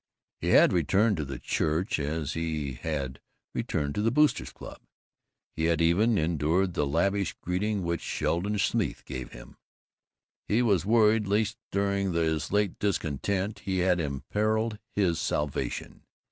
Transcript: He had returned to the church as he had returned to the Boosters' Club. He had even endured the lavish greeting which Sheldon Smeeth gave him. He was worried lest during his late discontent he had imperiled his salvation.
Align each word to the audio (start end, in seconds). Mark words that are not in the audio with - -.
He 0.39 0.47
had 0.47 0.73
returned 0.73 1.17
to 1.17 1.25
the 1.25 1.37
church 1.37 1.99
as 1.99 2.33
he 2.33 2.73
had 2.73 3.19
returned 3.53 3.93
to 3.93 4.01
the 4.01 4.09
Boosters' 4.09 4.49
Club. 4.51 4.79
He 5.55 5.65
had 5.65 5.79
even 5.79 6.17
endured 6.17 6.73
the 6.73 6.87
lavish 6.87 7.33
greeting 7.39 7.83
which 7.83 8.01
Sheldon 8.01 8.57
Smeeth 8.57 9.05
gave 9.05 9.31
him. 9.31 9.57
He 10.47 10.63
was 10.63 10.87
worried 10.87 11.27
lest 11.27 11.55
during 11.71 12.13
his 12.13 12.51
late 12.51 12.79
discontent 12.79 13.59
he 13.59 13.77
had 13.85 13.99
imperiled 13.99 14.79
his 14.95 15.19
salvation. 15.19 16.01